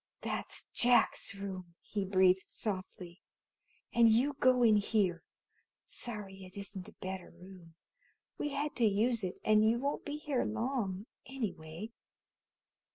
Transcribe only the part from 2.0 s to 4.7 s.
breathed softly, "and you go